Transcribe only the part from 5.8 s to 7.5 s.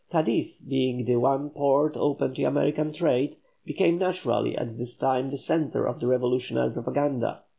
of the revolutionary propaganda.